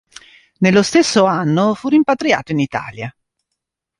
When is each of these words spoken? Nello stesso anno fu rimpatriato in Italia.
Nello 0.61 0.81
stesso 0.81 1.25
anno 1.25 1.75
fu 1.75 1.87
rimpatriato 1.89 2.53
in 2.53 2.57
Italia. 2.59 3.15